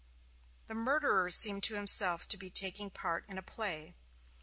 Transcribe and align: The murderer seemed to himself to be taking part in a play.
The 0.65 0.73
murderer 0.73 1.29
seemed 1.29 1.61
to 1.65 1.75
himself 1.75 2.27
to 2.29 2.35
be 2.35 2.49
taking 2.49 2.89
part 2.89 3.23
in 3.29 3.37
a 3.37 3.43
play. 3.43 3.93